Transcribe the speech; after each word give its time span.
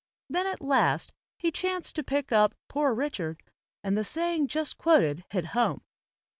Then 0.31 0.47
at 0.47 0.63
last 0.63 1.13
he 1.37 1.51
chanced 1.51 1.95
to 1.95 2.03
pick 2.03 2.31
up 2.31 2.55
'Poor 2.67 2.91
Richard/ 2.91 3.43
and 3.83 3.95
the 3.95 4.03
saying 4.03 4.47
just 4.47 4.79
quoted 4.79 5.23
hit 5.29 5.45
home. 5.53 5.83